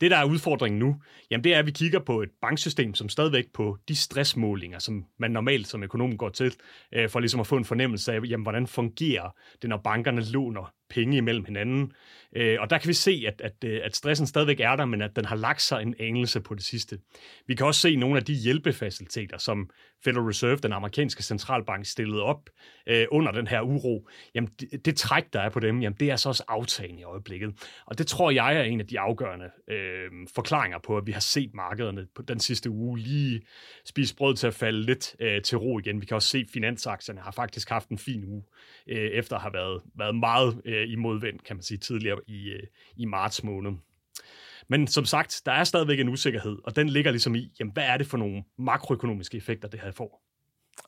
Det, 0.00 0.10
der 0.10 0.16
er 0.16 0.24
udfordringen 0.24 0.78
nu, 0.78 0.96
jamen 1.30 1.44
det 1.44 1.54
er, 1.54 1.58
at 1.58 1.66
vi 1.66 1.70
kigger 1.70 1.98
på 1.98 2.22
et 2.22 2.30
banksystem, 2.42 2.94
som 2.94 3.08
stadigvæk 3.08 3.44
på 3.54 3.78
de 3.88 3.96
stressmålinger, 3.96 4.78
som 4.78 5.04
man 5.18 5.30
normalt 5.30 5.66
som 5.66 5.82
økonom 5.82 6.18
går 6.18 6.28
til, 6.28 6.54
øh, 6.92 7.08
for 7.08 7.20
ligesom 7.20 7.40
at 7.40 7.46
få 7.46 7.56
en 7.56 7.64
fornemmelse 7.64 8.12
af, 8.12 8.20
jamen, 8.28 8.42
hvordan 8.42 8.66
fungerer 8.66 9.30
det, 9.62 9.70
når 9.70 9.76
bankerne 9.76 10.24
låner 10.24 10.72
penge 10.94 11.16
imellem 11.16 11.44
hinanden. 11.44 11.92
Øh, 12.36 12.56
og 12.60 12.70
der 12.70 12.78
kan 12.78 12.88
vi 12.88 12.92
se, 12.92 13.24
at, 13.26 13.40
at, 13.40 13.64
øh, 13.64 13.80
at 13.84 13.96
stressen 13.96 14.26
stadigvæk 14.26 14.60
er 14.60 14.76
der, 14.76 14.84
men 14.84 15.02
at 15.02 15.16
den 15.16 15.24
har 15.24 15.36
lagt 15.36 15.62
sig 15.62 15.82
en 15.82 15.94
anelse 16.00 16.40
på 16.40 16.54
det 16.54 16.64
sidste. 16.64 16.98
Vi 17.46 17.54
kan 17.54 17.66
også 17.66 17.80
se 17.80 17.96
nogle 17.96 18.16
af 18.16 18.24
de 18.24 18.34
hjælpefaciliteter, 18.34 19.38
som 19.38 19.70
Federal 20.04 20.24
Reserve, 20.24 20.56
den 20.56 20.72
amerikanske 20.72 21.22
centralbank, 21.22 21.86
stillede 21.86 22.22
op 22.22 22.50
øh, 22.86 23.06
under 23.10 23.32
den 23.32 23.46
her 23.46 23.60
uro. 23.60 24.08
Jamen, 24.34 24.50
det, 24.60 24.84
det 24.84 24.96
træk, 24.96 25.32
der 25.32 25.40
er 25.40 25.48
på 25.48 25.60
dem, 25.60 25.82
jamen, 25.82 25.96
det 26.00 26.10
er 26.10 26.16
så 26.16 26.28
også 26.28 26.44
aftagende 26.48 27.00
i 27.00 27.04
øjeblikket. 27.04 27.54
Og 27.86 27.98
det 27.98 28.06
tror 28.06 28.30
jeg 28.30 28.56
er 28.56 28.62
en 28.62 28.80
af 28.80 28.86
de 28.86 29.00
afgørende 29.00 29.50
øh, 29.68 30.10
forklaringer 30.34 30.78
på, 30.78 30.96
at 30.96 31.06
vi 31.06 31.12
har 31.12 31.20
set 31.20 31.54
markederne 31.54 32.06
på 32.14 32.22
den 32.22 32.40
sidste 32.40 32.70
uge 32.70 32.98
lige 32.98 33.42
spise 33.84 34.16
brød 34.16 34.36
til 34.36 34.46
at 34.46 34.54
falde 34.54 34.82
lidt 34.82 35.16
øh, 35.20 35.42
til 35.42 35.58
ro 35.58 35.78
igen. 35.78 36.00
Vi 36.00 36.06
kan 36.06 36.14
også 36.14 36.28
se, 36.28 36.38
at 36.38 36.50
finansaktierne 36.52 37.20
har 37.20 37.30
faktisk 37.30 37.68
haft 37.68 37.88
en 37.88 37.98
fin 37.98 38.24
uge, 38.24 38.42
øh, 38.86 39.10
efter 39.10 39.36
at 39.36 39.42
have 39.42 39.54
været, 39.54 39.82
været 39.98 40.14
meget 40.14 40.60
øh, 40.64 40.81
Øh, 40.82 40.90
i 40.90 40.96
modvind, 40.96 41.38
kan 41.38 41.56
man 41.56 41.62
sige, 41.62 41.78
tidligere 41.78 42.20
i, 42.26 42.48
øh, 42.48 42.62
i 42.96 43.04
marts 43.04 43.44
måned. 43.44 43.72
Men 44.68 44.86
som 44.86 45.04
sagt, 45.04 45.42
der 45.46 45.52
er 45.52 45.64
stadigvæk 45.64 46.00
en 46.00 46.08
usikkerhed, 46.08 46.58
og 46.64 46.76
den 46.76 46.88
ligger 46.88 47.10
ligesom 47.10 47.34
i, 47.34 47.52
jamen, 47.60 47.72
hvad 47.72 47.84
er 47.84 47.96
det 47.96 48.06
for 48.06 48.18
nogle 48.18 48.44
makroøkonomiske 48.58 49.36
effekter, 49.36 49.68
det 49.68 49.80
her 49.80 49.92
får? 49.92 50.22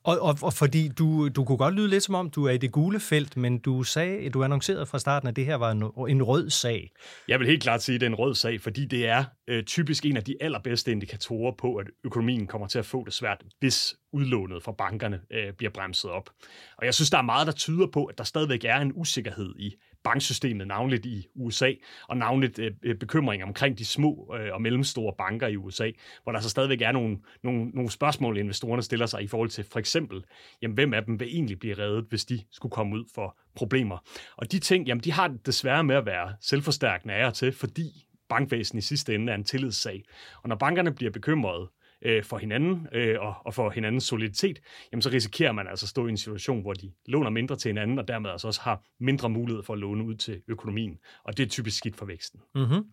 Og, 0.05 0.21
og, 0.21 0.39
og 0.43 0.53
fordi 0.53 0.89
du, 0.89 1.29
du 1.29 1.45
kunne 1.45 1.59
godt 1.59 1.75
lyde 1.75 1.89
lidt 1.89 2.03
som 2.03 2.15
om, 2.15 2.31
du 2.31 2.45
er 2.45 2.51
i 2.51 2.59
det 2.59 2.73
gule 2.73 3.01
felt, 3.01 3.37
men 3.37 3.59
du 3.59 3.83
sagde, 3.83 4.31
du 4.31 4.45
annoncerede 4.45 4.87
fra 4.87 4.99
starten, 4.99 5.29
at 5.29 5.37
det 5.37 5.47
her 5.47 5.55
var 5.55 5.71
en, 5.71 5.83
en 6.09 6.23
rød 6.23 6.51
sag. 6.51 6.91
Jeg 7.29 7.39
vil 7.39 7.49
helt 7.49 7.63
klart 7.63 7.83
sige, 7.83 7.95
at 7.95 8.01
det 8.01 8.07
er 8.07 8.11
en 8.11 8.15
rød 8.15 8.35
sag, 8.35 8.61
fordi 8.61 8.85
det 8.85 9.09
er 9.09 9.25
øh, 9.49 9.65
typisk 9.65 10.07
en 10.07 10.17
af 10.17 10.25
de 10.25 10.37
allerbedste 10.41 10.93
indikatorer 10.93 11.53
på, 11.59 11.77
at 11.77 11.87
økonomien 12.05 12.47
kommer 12.47 12.67
til 12.67 12.79
at 12.79 12.87
få 12.87 13.05
det 13.05 13.13
svært, 13.15 13.43
hvis 13.59 13.95
udlånet 14.13 14.63
fra 14.63 14.73
bankerne 14.73 15.21
øh, 15.31 15.53
bliver 15.53 15.71
bremset 15.71 16.11
op. 16.11 16.31
Og 16.79 16.87
jeg 16.87 16.95
synes, 16.95 17.11
der 17.11 17.19
er 17.19 17.23
meget, 17.23 17.47
der 17.47 17.53
tyder 17.53 17.87
på, 17.87 18.05
at 18.05 18.19
der 18.19 18.25
stadigvæk 18.25 18.65
er 18.65 18.77
en 18.77 18.93
usikkerhed 18.95 19.55
i 19.59 19.75
banksystemet, 20.05 20.67
navnligt 20.67 21.07
i 21.07 21.27
USA, 21.35 21.73
og 22.09 22.17
navnligt 22.17 22.59
øh, 22.59 22.73
øh, 22.83 22.95
bekymring 22.95 23.45
omkring 23.45 23.79
de 23.79 23.85
små 23.85 24.35
øh, 24.39 24.55
og 24.55 24.63
mellemstore 24.63 25.15
banker 25.19 25.47
i 25.47 25.57
USA, 25.57 25.91
hvor 26.23 26.33
der 26.33 26.41
så 26.41 26.49
stadigvæk 26.49 26.81
er 26.81 26.93
nogle, 26.93 27.19
nogle, 27.43 27.71
nogle 27.71 27.91
spørgsmål, 27.91 28.39
investorerne 28.39 28.83
stiller 28.83 29.07
sig 29.07 29.23
i 29.23 29.27
forhold 29.27 29.49
til 29.49 29.65
for 29.65 29.79
eksempel, 29.79 30.25
jamen, 30.63 30.75
hvem 30.75 30.95
af 30.95 31.05
dem 31.05 31.21
vil 31.21 31.29
egentlig 31.29 31.59
blive 31.59 31.79
reddet, 31.79 32.07
hvis 32.09 32.25
de 32.25 32.41
skulle 32.51 32.73
komme 32.73 32.97
ud 32.97 33.05
for 33.15 33.39
problemer. 33.55 33.99
Og 34.37 34.53
de 34.53 34.59
ting, 34.59 34.87
jamen, 34.87 35.05
de 35.05 35.13
har 35.13 35.35
desværre 35.47 35.85
med 35.85 35.97
at 35.97 36.07
være 36.07 36.35
selvforstærkende 36.41 37.15
af 37.15 37.33
til, 37.33 37.53
fordi 37.53 38.07
bankvæsen 38.29 38.79
i 38.79 38.83
sidste 38.83 39.15
ende 39.15 39.33
er 39.33 39.37
en 39.37 39.45
tillidssag. 39.45 40.03
Og 40.43 40.49
når 40.49 40.57
bankerne 40.57 40.95
bliver 40.95 41.11
bekymrede, 41.11 41.63
øh, 41.63 41.84
Øh, 42.05 42.25
for 42.25 42.39
hinanden 42.39 42.89
øh, 42.93 43.21
og, 43.21 43.35
og 43.45 43.55
for 43.55 43.71
hinandens 43.71 44.05
soliditet, 44.05 44.61
jamen 44.93 45.03
så 45.03 45.11
risikerer 45.11 45.53
man 45.53 45.69
altså 45.69 45.85
at 45.85 45.89
stå 45.89 46.07
i 46.07 46.11
en 46.11 46.17
situation, 46.17 46.61
hvor 46.61 46.73
de 46.73 46.93
låner 47.07 47.31
mindre 47.31 47.57
til 47.57 47.69
hinanden, 47.69 47.99
og 47.99 48.09
dermed 48.09 48.31
altså 48.31 48.47
også 48.47 48.61
har 48.61 48.83
mindre 49.01 49.31
mulighed 49.31 49.63
for 49.63 49.73
at 49.73 49.79
låne 49.79 50.05
ud 50.05 50.15
til 50.15 50.43
økonomien. 50.49 50.99
Og 51.25 51.37
det 51.37 51.47
er 51.47 51.49
typisk 51.49 51.77
skidt 51.77 51.97
for 51.97 52.07
væksten. 52.07 52.41
Mm-hmm. 52.55 52.85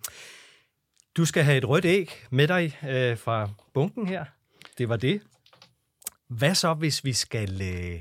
Du 1.18 1.26
skal 1.26 1.44
have 1.44 1.58
et 1.58 1.70
rødt 1.70 1.86
æg 1.86 2.12
med 2.30 2.48
dig 2.48 2.78
øh, 2.90 3.18
fra 3.18 3.50
bunken 3.74 4.08
her. 4.08 4.26
Det 4.78 4.90
var 4.90 4.98
det. 4.98 5.22
Hvad 6.28 6.56
så, 6.56 6.74
hvis 6.74 7.06
vi 7.06 7.14
skal 7.14 7.62
øh, 7.62 8.00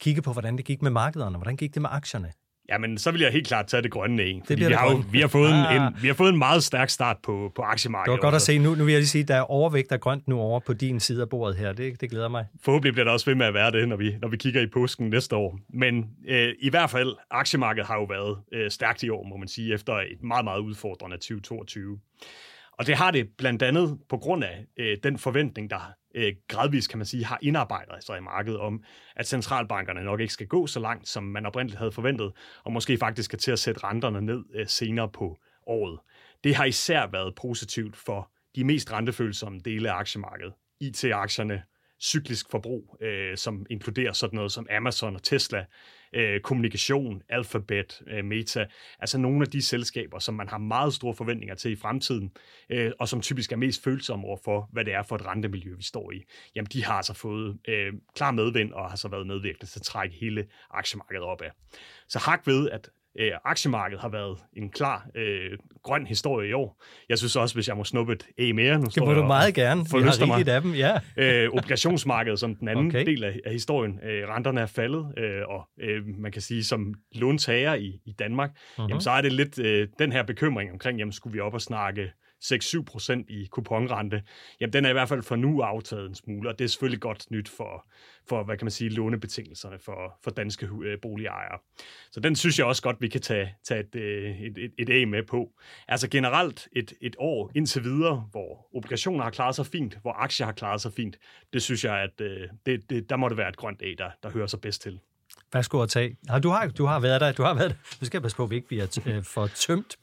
kigge 0.00 0.22
på, 0.22 0.32
hvordan 0.32 0.56
det 0.56 0.64
gik 0.64 0.82
med 0.82 0.90
markederne? 0.90 1.36
Hvordan 1.36 1.56
gik 1.56 1.74
det 1.74 1.82
med 1.82 1.90
aktierne? 1.92 2.32
Jamen, 2.68 2.98
så 2.98 3.10
vil 3.10 3.20
jeg 3.20 3.32
helt 3.32 3.46
klart 3.46 3.66
tage 3.66 3.82
det 3.82 3.90
grønne 3.90 4.22
af. 4.22 4.40
Fordi 4.46 4.64
vi, 4.64 4.72
har 4.72 4.90
jo, 4.90 5.02
vi, 5.12 5.20
har 5.20 5.28
fået 5.28 5.52
ah. 5.52 5.76
en, 5.76 5.82
vi 6.02 6.06
har 6.06 6.14
fået 6.14 6.30
en 6.30 6.38
meget 6.38 6.64
stærk 6.64 6.90
start 6.90 7.16
på, 7.22 7.52
på 7.54 7.62
aktiemarkedet. 7.62 8.16
Det 8.16 8.22
var 8.22 8.26
godt 8.26 8.34
at 8.34 8.42
se. 8.42 8.58
Nu, 8.58 8.74
nu 8.74 8.84
vil 8.84 8.92
jeg 8.92 9.00
lige 9.00 9.08
sige, 9.08 9.22
at 9.22 9.28
der 9.28 9.34
er 9.34 9.50
overvægt 9.50 9.92
af 9.92 10.00
grønt 10.00 10.28
nu 10.28 10.40
over 10.40 10.60
på 10.60 10.72
din 10.72 11.00
side 11.00 11.22
af 11.22 11.28
bordet 11.28 11.56
her. 11.56 11.72
Det, 11.72 12.00
det 12.00 12.10
glæder 12.10 12.28
mig. 12.28 12.46
Forhåbentlig 12.64 12.92
bliver 12.92 13.04
der 13.04 13.12
også 13.12 13.26
ved 13.26 13.34
med 13.34 13.46
at 13.46 13.54
være 13.54 13.70
det, 13.70 13.88
når 13.88 13.96
vi, 13.96 14.16
når 14.22 14.28
vi 14.28 14.36
kigger 14.36 14.60
i 14.60 14.66
påsken 14.66 15.10
næste 15.10 15.36
år. 15.36 15.58
Men 15.74 16.06
øh, 16.28 16.54
i 16.60 16.70
hvert 16.70 16.90
fald, 16.90 17.16
aktiemarkedet 17.30 17.86
har 17.86 17.94
jo 17.94 18.04
været 18.04 18.38
øh, 18.52 18.70
stærkt 18.70 19.02
i 19.02 19.08
år, 19.08 19.24
må 19.24 19.36
man 19.36 19.48
sige, 19.48 19.74
efter 19.74 19.92
et 19.92 20.22
meget, 20.22 20.44
meget 20.44 20.60
udfordrende 20.60 21.16
2022. 21.16 21.98
Og 22.78 22.86
det 22.86 22.94
har 22.94 23.10
det 23.10 23.28
blandt 23.38 23.62
andet 23.62 23.98
på 24.08 24.16
grund 24.16 24.44
af 24.44 24.64
øh, 24.78 24.96
den 25.02 25.18
forventning, 25.18 25.70
der 25.70 25.92
øh, 26.18 26.32
gradvist, 26.48 26.88
kan 26.88 26.98
man 26.98 27.06
sige, 27.06 27.24
har 27.24 27.38
indarbejdet 27.42 28.04
sig 28.04 28.18
i 28.18 28.20
markedet 28.20 28.60
om, 28.60 28.84
at 29.16 29.28
centralbankerne 29.28 30.04
nok 30.04 30.20
ikke 30.20 30.32
skal 30.32 30.46
gå 30.46 30.66
så 30.66 30.80
langt, 30.80 31.08
som 31.08 31.22
man 31.22 31.46
oprindeligt 31.46 31.78
havde 31.78 31.92
forventet, 31.92 32.32
og 32.64 32.72
måske 32.72 32.98
faktisk 32.98 33.24
skal 33.24 33.38
til 33.38 33.50
at 33.52 33.58
sætte 33.58 33.84
renterne 33.84 34.20
ned 34.20 34.44
øh, 34.54 34.66
senere 34.66 35.08
på 35.08 35.38
året. 35.66 35.98
Det 36.44 36.54
har 36.54 36.64
især 36.64 37.06
været 37.06 37.34
positivt 37.34 37.96
for 37.96 38.30
de 38.56 38.64
mest 38.64 38.92
rentefølsomme 38.92 39.60
dele 39.64 39.90
af 39.90 39.94
aktiemarkedet. 39.94 40.52
IT-aktierne, 40.80 41.62
cyklisk 42.02 42.50
forbrug, 42.50 42.96
øh, 43.00 43.36
som 43.36 43.66
inkluderer 43.70 44.12
sådan 44.12 44.36
noget 44.36 44.52
som 44.52 44.66
Amazon 44.70 45.14
og 45.14 45.22
Tesla, 45.22 45.64
øh, 46.12 46.40
kommunikation, 46.40 47.22
Alphabet, 47.28 48.02
øh, 48.06 48.24
Meta, 48.24 48.66
altså 48.98 49.18
nogle 49.18 49.42
af 49.42 49.50
de 49.50 49.62
selskaber, 49.62 50.18
som 50.18 50.34
man 50.34 50.48
har 50.48 50.58
meget 50.58 50.94
store 50.94 51.14
forventninger 51.14 51.54
til 51.54 51.72
i 51.72 51.76
fremtiden, 51.76 52.32
øh, 52.70 52.92
og 52.98 53.08
som 53.08 53.20
typisk 53.20 53.52
er 53.52 53.56
mest 53.56 53.84
følsomme 53.84 54.26
over 54.26 54.38
for, 54.44 54.68
hvad 54.72 54.84
det 54.84 54.94
er 54.94 55.02
for 55.02 55.16
et 55.16 55.26
rentemiljø, 55.26 55.74
vi 55.76 55.82
står 55.82 56.12
i, 56.12 56.22
jamen 56.54 56.68
de 56.72 56.84
har 56.84 56.94
altså 56.94 57.14
fået 57.14 57.58
øh, 57.68 57.92
klar 58.14 58.30
medvind 58.30 58.72
og 58.72 58.90
har 58.90 58.96
så 58.96 59.08
været 59.08 59.26
medvirkende 59.26 59.66
til 59.66 59.78
at 59.78 59.82
trække 59.82 60.16
hele 60.16 60.46
aktiemarkedet 60.70 61.24
op 61.24 61.42
af. 61.42 61.50
Så 62.08 62.18
hak 62.18 62.46
ved, 62.46 62.70
at 62.70 62.90
øh, 63.18 63.32
aktiemarkedet 63.44 64.00
har 64.00 64.08
været 64.08 64.38
en 64.56 64.70
klar 64.70 65.06
øh, 65.14 65.58
grøn 65.82 66.06
historie 66.06 66.48
i 66.48 66.52
år. 66.52 66.84
Jeg 67.08 67.18
synes 67.18 67.36
også, 67.36 67.54
hvis 67.54 67.68
jeg 67.68 67.76
må 67.76 67.84
snuppe 67.84 68.12
et 68.12 68.26
E 68.38 68.52
mere, 68.52 68.78
nu 68.78 68.84
det 68.84 69.02
må 69.02 69.14
du 69.14 69.24
meget 69.24 69.54
gerne. 69.54 69.80
Vi 69.80 70.02
har 70.02 70.22
rigeligt 70.22 70.48
af 70.48 70.62
dem, 70.62 70.74
ja. 70.74 70.98
øh, 71.44 71.50
obligationsmarkedet 71.52 72.38
som 72.38 72.56
den 72.56 72.68
anden 72.68 72.86
okay. 72.86 73.06
del 73.06 73.24
af, 73.24 73.40
af 73.46 73.52
historien. 73.52 74.00
Øh, 74.02 74.28
renterne 74.28 74.60
er 74.60 74.66
faldet, 74.66 75.18
øh, 75.18 75.42
og 75.48 75.68
øh, 75.80 76.02
man 76.18 76.32
kan 76.32 76.42
sige, 76.42 76.64
som 76.64 76.94
låntager 77.14 77.74
i, 77.74 78.00
i 78.04 78.12
Danmark, 78.18 78.50
uh-huh. 78.50 78.82
jamen, 78.88 79.00
så 79.00 79.10
er 79.10 79.20
det 79.20 79.32
lidt 79.32 79.58
øh, 79.58 79.88
den 79.98 80.12
her 80.12 80.22
bekymring 80.22 80.72
omkring, 80.72 80.98
jamen 80.98 81.12
skulle 81.12 81.32
vi 81.32 81.40
op 81.40 81.54
og 81.54 81.60
snakke 81.60 82.10
6-7 82.44 82.82
procent 82.82 83.30
i 83.30 83.46
kuponrente, 83.50 84.22
jamen 84.60 84.72
den 84.72 84.84
er 84.84 84.90
i 84.90 84.92
hvert 84.92 85.08
fald 85.08 85.22
for 85.22 85.36
nu 85.36 85.60
aftaget 85.60 86.08
en 86.08 86.14
smule, 86.14 86.48
og 86.48 86.58
det 86.58 86.64
er 86.64 86.68
selvfølgelig 86.68 87.00
godt 87.00 87.30
nyt 87.30 87.48
for, 87.48 87.88
for 88.28 88.44
hvad 88.44 88.56
kan 88.56 88.64
man 88.64 88.70
sige, 88.70 88.90
lånebetingelserne 88.90 89.78
for, 89.78 90.18
for 90.24 90.30
danske 90.30 90.68
øh, 90.84 91.00
boligejere. 91.02 91.58
Så 92.10 92.20
den 92.20 92.36
synes 92.36 92.58
jeg 92.58 92.66
også 92.66 92.82
godt, 92.82 92.96
vi 93.00 93.08
kan 93.08 93.20
tage, 93.20 93.54
tage 93.64 93.80
et, 93.80 93.94
øh, 93.94 94.40
et, 94.40 94.58
et, 94.58 94.72
et 94.78 95.02
A 95.02 95.06
med 95.06 95.22
på. 95.22 95.52
Altså 95.88 96.08
generelt 96.08 96.68
et, 96.72 96.92
et 97.00 97.16
år 97.18 97.50
indtil 97.54 97.84
videre, 97.84 98.28
hvor 98.30 98.76
obligationer 98.76 99.24
har 99.24 99.30
klaret 99.30 99.54
sig 99.54 99.66
fint, 99.66 99.98
hvor 100.02 100.12
aktier 100.12 100.46
har 100.46 100.52
klaret 100.52 100.80
sig 100.80 100.92
fint, 100.92 101.18
det 101.52 101.62
synes 101.62 101.84
jeg, 101.84 102.02
at 102.02 102.20
øh, 102.20 102.48
det, 102.66 102.90
det, 102.90 103.10
der 103.10 103.16
må 103.16 103.28
det 103.28 103.36
være 103.36 103.48
et 103.48 103.56
grønt 103.56 103.82
A, 103.82 103.94
der, 103.98 104.10
der 104.22 104.30
hører 104.30 104.46
sig 104.46 104.60
bedst 104.60 104.82
til. 104.82 105.00
Værsgo 105.52 105.82
at 105.82 105.88
tage. 105.88 106.16
Du 106.42 106.48
har, 106.48 106.66
du 106.68 106.84
har 106.84 107.00
været 107.00 107.20
der. 107.20 107.32
Du 107.32 107.42
har 107.42 107.54
været 107.54 107.70
der. 107.70 107.76
Nu 108.00 108.06
skal 108.06 108.18
jeg 108.18 108.22
passe 108.22 108.36
på, 108.36 108.44
at 108.44 108.50
vi 108.50 108.54
ikke 108.56 108.68
bliver 108.68 108.86
t- 108.86 109.20
for 109.20 109.46
tømt. 109.46 109.96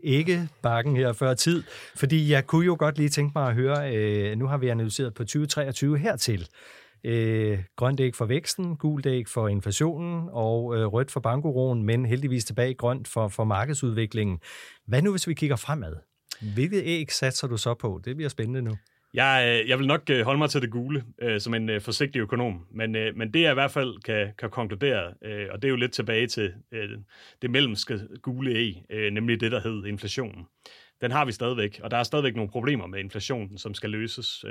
Ikke 0.00 0.48
bakken 0.62 0.96
her 0.96 1.12
før 1.12 1.34
tid. 1.34 1.62
Fordi 1.96 2.30
jeg 2.32 2.46
kunne 2.46 2.66
jo 2.66 2.76
godt 2.78 2.96
lige 2.98 3.08
tænke 3.08 3.32
mig 3.38 3.48
at 3.48 3.54
høre, 3.54 3.96
øh, 3.96 4.38
nu 4.38 4.46
har 4.46 4.56
vi 4.58 4.68
analyseret 4.68 5.14
på 5.14 5.24
2023 5.24 5.98
hertil. 5.98 6.48
Øh, 7.04 7.58
grønt 7.76 8.00
æg 8.00 8.14
for 8.14 8.24
væksten, 8.24 8.76
gult 8.76 9.06
æg 9.06 9.28
for 9.28 9.48
inflationen 9.48 10.28
og 10.32 10.76
øh, 10.76 10.86
rødt 10.86 11.10
for 11.10 11.20
bankuroen, 11.20 11.82
men 11.82 12.06
heldigvis 12.06 12.44
tilbage 12.44 12.74
grønt 12.74 13.08
for, 13.08 13.28
for 13.28 13.44
markedsudviklingen. 13.44 14.38
Hvad 14.86 15.02
nu, 15.02 15.10
hvis 15.10 15.28
vi 15.28 15.34
kigger 15.34 15.56
fremad? 15.56 15.94
Hvilket 16.54 16.82
æg 16.84 17.12
satser 17.12 17.48
du 17.48 17.56
så 17.56 17.74
på? 17.74 18.00
Det 18.04 18.16
bliver 18.16 18.28
spændende 18.28 18.62
nu. 18.62 18.76
Jeg, 19.14 19.60
øh, 19.62 19.68
jeg 19.68 19.78
vil 19.78 19.86
nok 19.86 20.10
øh, 20.10 20.24
holde 20.24 20.38
mig 20.38 20.50
til 20.50 20.62
det 20.62 20.70
gule, 20.70 21.04
øh, 21.22 21.40
som 21.40 21.54
en 21.54 21.70
øh, 21.70 21.80
forsigtig 21.80 22.20
økonom, 22.20 22.66
men, 22.70 22.92
men 22.92 23.34
det 23.34 23.42
jeg 23.42 23.50
i 23.50 23.54
hvert 23.54 23.70
fald 23.70 24.02
kan, 24.02 24.32
kan 24.38 24.50
konkludere, 24.50 25.06
og 25.50 25.62
det 25.62 25.64
er 25.64 25.68
jo 25.68 25.76
lidt 25.76 25.92
tilbage 25.92 26.26
til 26.26 26.54
det 27.42 27.50
mellemske 27.50 28.00
gule 28.22 28.50
æg, 28.50 28.82
nemlig 29.12 29.40
det, 29.40 29.52
der 29.52 29.60
hed 29.60 29.84
inflationen. 29.84 30.44
Den 31.00 31.10
har 31.10 31.24
vi 31.24 31.32
stadigvæk, 31.32 31.80
og 31.82 31.90
der 31.90 31.96
er 31.96 32.02
stadigvæk 32.02 32.36
nogle 32.36 32.50
problemer 32.50 32.86
med 32.86 32.98
inflationen, 32.98 33.58
som 33.58 33.74
skal 33.74 33.90
løses 33.90 34.44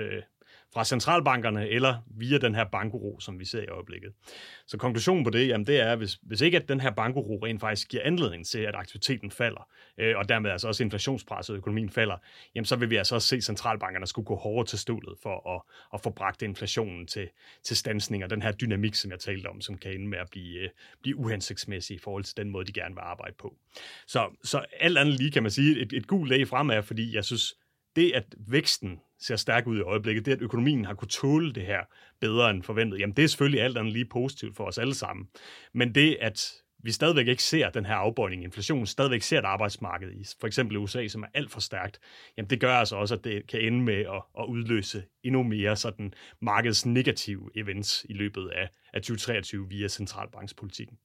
fra 0.74 0.86
centralbankerne 0.86 1.69
eller 1.69 1.95
via 2.07 2.38
den 2.38 2.55
her 2.55 2.65
bankuro, 2.72 3.19
som 3.19 3.39
vi 3.39 3.45
ser 3.45 3.62
i 3.62 3.67
øjeblikket. 3.67 4.13
Så 4.67 4.77
konklusionen 4.77 5.24
på 5.24 5.29
det, 5.29 5.48
jamen 5.48 5.67
det 5.67 5.79
er, 5.79 5.95
hvis, 5.95 6.13
hvis 6.22 6.41
ikke 6.41 6.57
at 6.57 6.69
den 6.69 6.79
her 6.79 6.91
bankuro 6.91 7.39
rent 7.45 7.62
faktisk 7.62 7.89
giver 7.89 8.03
anledning 8.03 8.45
til, 8.45 8.60
at 8.60 8.75
aktiviteten 8.75 9.31
falder, 9.31 9.67
øh, 9.98 10.17
og 10.17 10.29
dermed 10.29 10.51
altså 10.51 10.67
også 10.67 10.84
inflationspresset 10.84 11.53
og 11.53 11.57
økonomien 11.57 11.89
falder, 11.89 12.17
jamen 12.55 12.65
så 12.65 12.75
vil 12.75 12.89
vi 12.89 12.95
altså 12.95 13.15
også 13.15 13.27
se 13.27 13.41
centralbankerne 13.41 14.07
skulle 14.07 14.25
gå 14.25 14.36
hårdere 14.36 14.65
til 14.65 14.79
stålet 14.79 15.17
for 15.24 15.55
at, 15.55 15.62
at 15.93 16.01
få 16.01 16.10
bragt 16.10 16.41
inflationen 16.41 17.07
til, 17.07 17.29
til 17.63 17.77
stansning, 17.77 18.24
og 18.24 18.29
den 18.29 18.41
her 18.41 18.51
dynamik, 18.51 18.95
som 18.95 19.12
jeg 19.12 19.19
talte 19.19 19.48
om, 19.48 19.62
som 19.62 19.77
kan 19.77 19.93
ende 19.93 20.07
med 20.07 20.17
at 20.17 20.27
blive, 20.31 20.60
øh, 20.60 20.69
blive 21.01 21.15
uhensigtsmæssig 21.15 21.95
i 21.95 22.00
forhold 22.00 22.24
til 22.24 22.38
den 22.38 22.50
måde, 22.50 22.65
de 22.65 22.74
gerne 22.74 22.95
vil 22.95 23.01
arbejde 23.01 23.36
på. 23.39 23.55
Så, 24.07 24.38
så 24.43 24.65
alt 24.79 24.98
andet 24.98 25.13
lige 25.13 25.31
kan 25.31 25.43
man 25.43 25.51
sige 25.51 25.79
et, 25.81 25.93
et 25.93 26.07
gult 26.07 26.29
lag 26.29 26.48
fremad, 26.48 26.84
fordi 26.84 27.15
jeg 27.15 27.25
synes, 27.25 27.53
det, 27.95 28.12
at 28.12 28.36
væksten 28.48 29.00
ser 29.19 29.36
stærk 29.36 29.67
ud 29.67 29.77
i 29.77 29.81
øjeblikket, 29.81 30.25
det, 30.25 30.31
at 30.31 30.41
økonomien 30.41 30.86
har 30.86 30.93
kunne 30.93 31.07
tåle 31.07 31.53
det 31.53 31.65
her 31.65 31.79
bedre 32.19 32.50
end 32.50 32.63
forventet, 32.63 33.00
jamen 33.00 33.15
det 33.15 33.24
er 33.24 33.27
selvfølgelig 33.27 33.62
alt 33.62 33.77
andet 33.77 33.93
lige 33.93 34.05
positivt 34.05 34.55
for 34.55 34.63
os 34.65 34.77
alle 34.77 34.93
sammen. 34.93 35.27
Men 35.74 35.95
det, 35.95 36.17
at 36.22 36.51
vi 36.86 36.91
stadigvæk 36.91 37.27
ikke 37.27 37.43
ser 37.43 37.69
den 37.69 37.86
her 37.86 37.95
afbøjning 37.95 38.41
i 38.41 38.45
inflationen, 38.45 38.86
stadigvæk 38.86 39.22
ser 39.22 39.39
et 39.39 39.45
arbejdsmarked 39.45 40.12
i 40.12 40.25
for 40.39 40.48
eksempel 40.48 40.77
USA, 40.77 41.07
som 41.07 41.24
er 41.24 41.27
alt 41.34 41.51
for 41.51 41.60
stærkt, 41.60 42.00
jamen 42.38 42.50
det 42.50 42.60
gør 42.60 42.74
altså 42.74 42.95
også, 42.95 43.15
at 43.15 43.24
det 43.24 43.48
kan 43.48 43.62
ende 43.62 43.81
med 43.81 44.00
at, 44.00 44.22
at 44.39 44.45
udløse 44.48 45.03
endnu 45.24 45.43
mere 45.43 45.75
sådan 45.75 46.13
markedets 46.41 46.86
negative 46.86 47.50
events 47.55 48.05
i 48.10 48.13
løbet 48.13 48.50
af, 48.50 48.69
af 48.93 49.01
2023 49.01 49.69
via 49.69 49.88
centralbankspolitikken. 49.88 50.98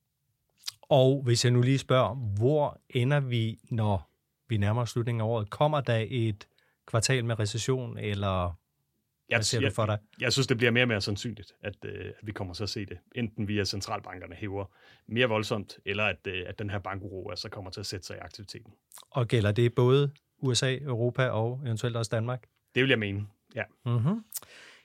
Og 0.83 1.23
hvis 1.23 1.45
jeg 1.45 1.53
nu 1.53 1.61
lige 1.61 1.79
spørger, 1.79 2.15
hvor 2.15 2.81
ender 2.89 3.21
vi, 3.21 3.59
når 3.71 4.11
vi 4.49 4.57
nærmer 4.57 4.83
os 4.83 4.91
slutningen 4.91 5.21
af 5.21 5.25
året? 5.25 5.51
Kommer 5.51 5.81
der 5.81 6.07
et 6.09 6.49
kvartal 6.91 7.25
med 7.25 7.39
recession, 7.39 7.99
eller 7.99 8.61
hvad 9.29 9.43
ser 9.43 9.61
jeg, 9.61 9.71
du 9.71 9.75
for 9.75 9.87
dig? 9.87 9.99
Jeg, 10.19 10.23
jeg 10.23 10.33
synes, 10.33 10.47
det 10.47 10.57
bliver 10.57 10.71
mere 10.71 10.85
og 10.85 10.89
mere 10.89 11.01
sandsynligt, 11.01 11.53
at, 11.63 11.75
øh, 11.85 12.05
at 12.05 12.27
vi 12.27 12.33
kommer 12.33 12.55
så 12.55 12.63
at 12.63 12.71
se 12.71 12.87
det. 12.87 12.99
Enten 13.15 13.49
via 13.49 13.65
centralbankerne 13.65 14.35
hæver 14.35 14.65
mere 15.09 15.27
voldsomt, 15.27 15.79
eller 15.85 16.05
at, 16.05 16.27
øh, 16.27 16.45
at 16.47 16.59
den 16.59 16.71
her 16.71 16.79
bankuro 16.79 17.31
altså 17.31 17.49
kommer 17.49 17.71
til 17.71 17.81
at 17.81 17.87
sætte 17.87 18.07
sig 18.07 18.17
i 18.17 18.19
aktiviteten. 18.19 18.73
Og 19.11 19.29
gælder 19.29 19.53
det 19.53 19.75
både 19.75 20.13
USA, 20.39 20.77
Europa 20.77 21.29
og 21.29 21.61
eventuelt 21.65 21.97
også 21.97 22.09
Danmark? 22.13 22.47
Det 22.75 22.83
vil 22.83 22.89
jeg 22.89 22.99
mene, 22.99 23.27
ja. 23.55 23.63
Mm-hmm. 23.87 24.25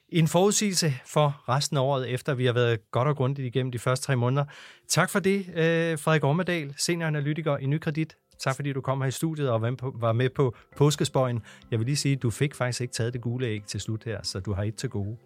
En 0.08 0.28
forudsigelse 0.28 0.92
for 1.06 1.44
resten 1.48 1.76
af 1.76 1.80
året, 1.80 2.10
efter 2.10 2.34
vi 2.34 2.46
har 2.46 2.52
været 2.52 2.90
godt 2.90 3.08
og 3.08 3.16
grundigt 3.16 3.46
igennem 3.46 3.72
de 3.72 3.78
første 3.78 4.06
tre 4.06 4.16
måneder. 4.16 4.44
Tak 4.88 5.10
for 5.10 5.18
det, 5.20 5.38
øh, 5.48 5.98
Frederik 5.98 6.24
Ormedal, 6.24 6.74
senioranalytiker 6.76 7.56
i 7.56 7.66
Nykredit. 7.66 8.16
Tak 8.38 8.56
fordi 8.56 8.72
du 8.72 8.80
kom 8.80 9.00
her 9.00 9.08
i 9.08 9.10
studiet 9.10 9.50
og 9.50 9.62
var 9.94 10.12
med 10.12 10.30
på 10.30 10.54
påskespøjen. 10.76 11.42
Jeg 11.70 11.78
vil 11.78 11.86
lige 11.86 11.96
sige, 11.96 12.14
at 12.16 12.22
du 12.22 12.30
fik 12.30 12.54
faktisk 12.54 12.80
ikke 12.80 12.94
taget 12.94 13.12
det 13.12 13.20
gule 13.20 13.46
æg 13.46 13.62
til 13.66 13.80
slut 13.80 14.04
her, 14.04 14.20
så 14.22 14.40
du 14.40 14.52
har 14.52 14.62
et 14.62 14.74
til 14.74 14.90
gode. 14.90 15.16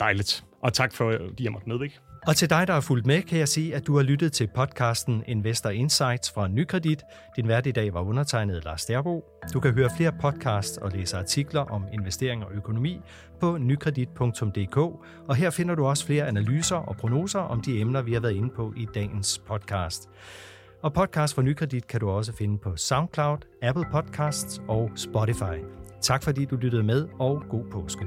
Dejligt. 0.00 0.44
Og 0.60 0.72
tak 0.72 0.94
for, 0.94 1.10
at 1.10 1.40
jeg 1.40 1.52
måtte 1.52 1.68
medvirke. 1.68 1.98
Og 2.26 2.36
til 2.36 2.50
dig, 2.50 2.66
der 2.66 2.72
har 2.72 2.80
fulgt 2.80 3.06
med, 3.06 3.22
kan 3.22 3.38
jeg 3.38 3.48
sige, 3.48 3.74
at 3.74 3.86
du 3.86 3.96
har 3.96 4.02
lyttet 4.02 4.32
til 4.32 4.48
podcasten 4.54 5.22
Investor 5.26 5.70
Insights 5.70 6.30
fra 6.30 6.48
Nykredit. 6.48 7.02
Din 7.36 7.48
vært 7.48 7.66
i 7.66 7.70
dag 7.70 7.94
var 7.94 8.00
undertegnet 8.00 8.64
Lars 8.64 8.84
Derbo. 8.84 9.24
Du 9.52 9.60
kan 9.60 9.74
høre 9.74 9.90
flere 9.96 10.12
podcasts 10.20 10.78
og 10.78 10.90
læse 10.90 11.16
artikler 11.16 11.60
om 11.60 11.84
investering 11.92 12.44
og 12.44 12.52
økonomi 12.52 13.00
på 13.40 13.58
nykredit.dk, 13.58 14.76
og 15.28 15.36
her 15.36 15.50
finder 15.50 15.74
du 15.74 15.86
også 15.86 16.06
flere 16.06 16.26
analyser 16.26 16.76
og 16.76 16.96
prognoser 16.96 17.40
om 17.40 17.60
de 17.60 17.80
emner, 17.80 18.02
vi 18.02 18.12
har 18.12 18.20
været 18.20 18.34
inde 18.34 18.50
på 18.50 18.72
i 18.76 18.86
dagens 18.94 19.38
podcast. 19.38 20.08
Og 20.86 20.92
podcast 20.92 21.34
for 21.34 21.42
Nykredit 21.42 21.86
kan 21.86 22.00
du 22.00 22.10
også 22.10 22.32
finde 22.32 22.58
på 22.58 22.76
SoundCloud, 22.76 23.38
Apple 23.62 23.84
Podcasts 23.92 24.62
og 24.68 24.90
Spotify. 24.96 25.58
Tak 26.00 26.22
fordi 26.22 26.44
du 26.44 26.56
lyttede 26.56 26.82
med, 26.82 27.08
og 27.18 27.42
god 27.50 27.64
påske. 27.72 28.06